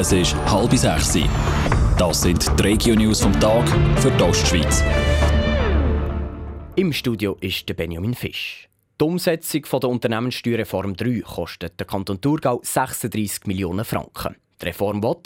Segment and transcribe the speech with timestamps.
[0.00, 1.18] Es ist halb sechs.
[1.98, 4.82] Das sind die Regio-News vom Tag für die Ostschweiz.
[6.74, 8.70] Im Studio ist der Benjamin Fisch.
[8.98, 14.36] Die Umsetzung der Unternehmenssteuerreform 3 kostet den Kanton Thurgau 36 Millionen Franken.
[14.62, 15.16] Die Reform will,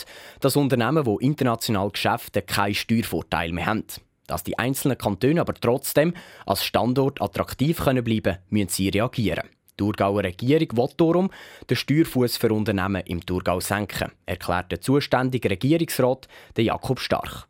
[0.41, 3.85] dass Unternehmen, die international Geschäfte keinen Steuervorteil mehr haben.
[4.27, 6.15] Dass die einzelnen Kantone aber trotzdem
[6.47, 9.54] als Standort attraktiv können bleiben müssen sie reagieren.
[9.75, 11.31] Die Thurgauer Regierung will darum
[11.69, 17.49] den Steuerfuß für Unternehmen im Thurgau senken, erklärt der zuständige Regierungsrat Jakob Stark.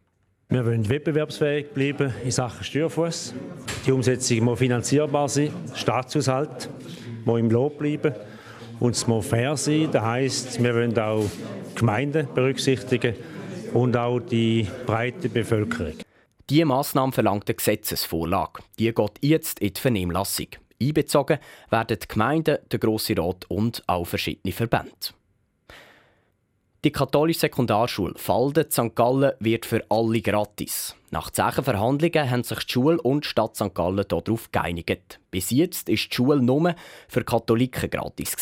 [0.49, 3.35] Wir wollen wettbewerbsfähig bleiben in Sachen Steuerfuß.
[3.87, 6.71] Die Umsetzung muss finanzierbar sein, Staatshaushalt
[7.25, 8.15] muss im Lob bleiben
[8.81, 9.89] und es muss fair sein.
[9.93, 11.25] Das heisst, wir wollen auch
[11.75, 13.15] Gemeinden berücksichtigen
[13.75, 15.95] und auch die breite Bevölkerung.
[16.49, 18.63] Diese Massnahme verlangt eine Gesetzesvorlage.
[18.79, 20.49] Die geht jetzt in die Vernehmlassung.
[20.81, 21.39] Einbezogen
[21.71, 24.91] werden die Gemeinden, der Grosse Rat und auch verschiedene Verbände.
[26.85, 28.95] Die katholische Sekundarschule Falden St.
[28.95, 30.95] Gallen wird für alle gratis.
[31.11, 33.75] Nach zehn Verhandlungen haben sich die Schule und die Stadt St.
[33.75, 35.19] Gallen darauf geeinigt.
[35.31, 36.75] Bis jetzt war die Schule nur
[37.09, 38.37] für Katholiken gratis.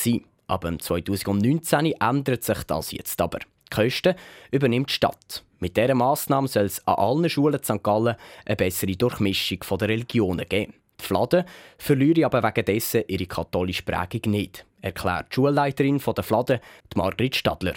[0.49, 3.39] Aber 2019 ändert sich das jetzt aber.
[3.39, 4.17] Die Kosten
[4.51, 5.45] übernimmt die Stadt.
[5.61, 7.81] Mit dieser Massnahme soll es an allen Schulen St.
[7.81, 10.75] Gallen eine bessere Durchmischung der Religionen geben.
[11.03, 11.45] Fladen
[11.79, 16.61] verlieren aber wegen dessen ihre katholische Prägung nicht, erklärt die Schulleiterin der Fladen,
[16.95, 17.75] Margrit Stadler.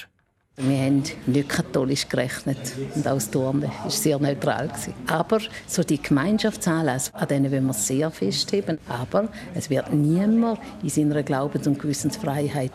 [0.57, 2.57] Wir haben nicht katholisch gerechnet
[2.95, 4.71] und auch das Turnen war sehr neutral.
[5.07, 8.77] Aber so die Gemeinschaftsanlässe, an denen wollen wir sehr festheben.
[8.87, 12.71] Aber es wird niemand in seiner Glaubens- und Gewissensfreiheit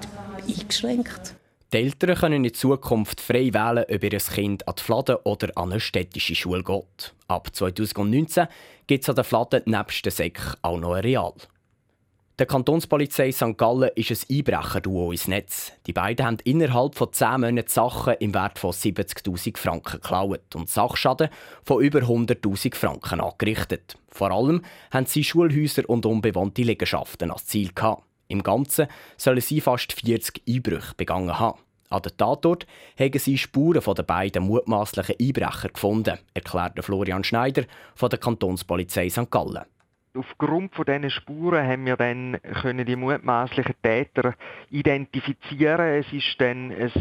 [0.46, 1.39] eingeschränkt.
[1.72, 5.70] Die Eltern können in Zukunft frei wählen, ob ihr Kind an die Fladen oder an
[5.70, 7.14] eine städtische Schule geht.
[7.28, 8.48] Ab 2019
[8.88, 11.32] gibt es an der Fladen nebst der Sek auch noch ein Real.
[12.40, 13.56] Der Kantonspolizei St.
[13.56, 15.72] Gallen ist ein Einbrecherduo ins Netz.
[15.86, 20.68] Die beiden haben innerhalb von 10 Monaten Sachen im Wert von 70.000 Franken geklaut und
[20.68, 21.28] Sachschaden
[21.62, 23.96] von über 100.000 Franken angerichtet.
[24.08, 28.09] Vor allem haben sie Schulhäuser und unbewohnte Liegenschaften als Ziel gehabt.
[28.30, 28.86] Im Ganzen
[29.16, 31.58] sollen sie fast 40 Einbrüche begangen haben.
[31.90, 37.64] An der Tatort haben sie Spuren den beiden mutmaßlichen Einbrechern gefunden, erklärte Florian Schneider
[37.96, 39.28] von der Kantonspolizei St.
[39.28, 39.64] Gallen.
[40.16, 44.34] Aufgrund von diesen Spuren haben wir dann können die mutmaßlichen Täter
[44.70, 45.80] identifizieren.
[45.80, 46.92] Es ist dann ein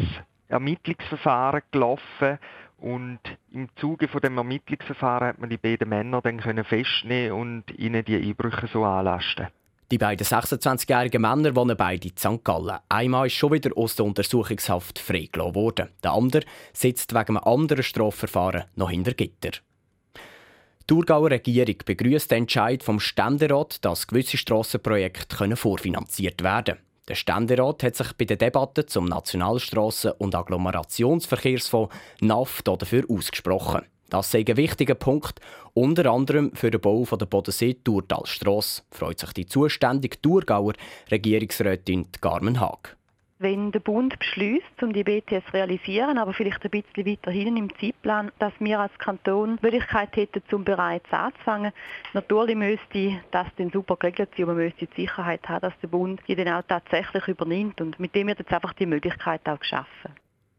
[0.48, 2.40] Ermittlungsverfahren gelaufen
[2.78, 3.20] und
[3.52, 8.04] im Zuge von dem Ermittlungsverfahren hat man die beiden Männer dann können festnehmen und ihnen
[8.06, 9.48] die Einbrüche so anlasten.
[9.92, 12.44] Die beiden 26-jährigen Männer wohnen beide in St.
[12.44, 12.78] Gallen.
[12.90, 15.90] Einmal ist schon wieder aus der Untersuchungshaft freigelassen worden.
[16.04, 19.50] Der andere sitzt wegen einem anderen Strafverfahren noch hinter Gitter.
[19.50, 26.86] Die Thurgauer Regierung begrüßt den Entscheid vom Ständerat, dass gewisse Strassenprojekte vorfinanziert werden können.
[27.08, 33.86] Der Ständerat hat sich bei der Debatte zum Nationalstrassen- und Agglomerationsverkehrsfonds NAF dafür ausgesprochen.
[34.10, 35.40] Das sei ein wichtiger Punkt,
[35.74, 40.74] unter anderem für den Bau der Bodensee-Tourtalstrasse, freut sich die zuständige Thurgauer
[41.12, 42.98] Regierungsrätin Carmen Haag
[43.40, 47.56] wenn der Bund beschließt, um die BTS zu realisieren, aber vielleicht ein bisschen weiter hinten
[47.56, 51.72] im Zeitplan, dass wir als Kanton die Möglichkeit hätten, um bereits anzufangen.
[52.14, 55.88] Natürlich müsste das dann super geregelt sein, aber man müsste die Sicherheit haben, dass der
[55.88, 57.80] Bund die dann auch tatsächlich übernimmt.
[57.80, 60.12] Und mit dem wird jetzt einfach die Möglichkeit auch geschaffen.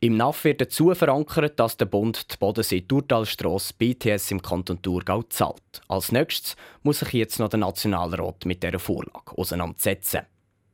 [0.03, 5.83] Im NAF wird dazu verankert, dass der Bund die Bodensee-Turtalstrasse BTS im Kanton Thurgau zahlt.
[5.88, 10.21] Als nächstes muss sich jetzt noch der Nationalrat mit dieser Vorlage auseinandersetzen.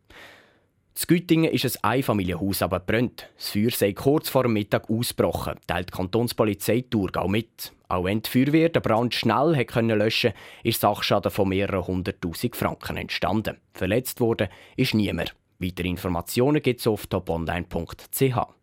[0.09, 3.29] In Güttingen ist ein Einfamilienhaus aber brennt.
[3.37, 7.73] Das Feuer sei kurz vor dem Mittag ausgebrochen, teilt die Kantonspolizei Thurgau mit.
[7.89, 12.55] Auch wenn die Feuerwehr den Brand schnell können löschen konnte, ist Sachschaden von mehreren hunderttausend
[12.55, 13.57] Franken entstanden.
[13.73, 15.35] Verletzt wurde ist niemand.
[15.59, 18.56] Weitere Informationen gibt es auf toponline.ch.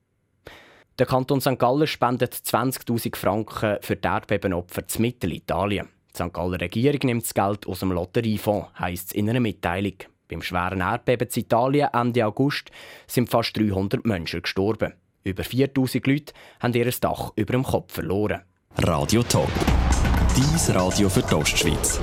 [0.99, 1.57] Der Kanton St.
[1.57, 5.89] Gallen spendet 20.000 Franken für die Erdbebenopfer zu Mittelitalien.
[6.11, 6.31] Die St.
[6.31, 9.95] Galler Regierung nimmt das Geld aus dem Lotteriefonds, heisst es in einer Mitteilung.
[10.29, 12.69] Beim schweren Erdbeben in Italien Ende August
[13.07, 14.93] sind fast 300 Menschen gestorben.
[15.23, 18.41] Über 4000 Leute haben ihr Dach über dem Kopf verloren.
[18.77, 19.49] Radio Top.
[20.35, 21.99] Dies Radio für die Ostschweiz.